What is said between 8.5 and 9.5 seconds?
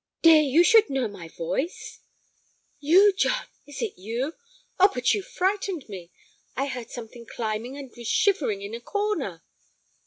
in a corner."